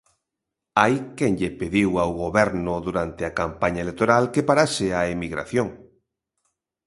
[0.79, 5.67] Hai quen lle pediu ao goberno, durante a campaña electoral, que parase a emigración.